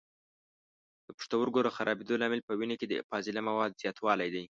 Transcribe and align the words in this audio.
د 1.05 1.09
پښتورګو 1.17 1.59
د 1.63 1.69
خرابېدلو 1.75 2.21
لامل 2.21 2.41
په 2.45 2.53
وینه 2.59 2.75
کې 2.79 2.85
د 2.87 2.93
فاضله 3.09 3.39
موادو 3.47 3.79
زیاتولی 3.81 4.29
دی. 4.35 4.43